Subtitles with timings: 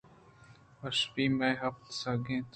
[0.87, 2.47] آشپی مئے پت سک گل اَت